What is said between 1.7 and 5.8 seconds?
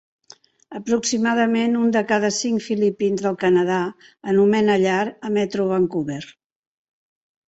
un de cada cinc filipins del Canadà anomena llar a Metro